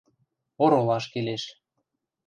[0.63, 1.43] Оролаш келеш.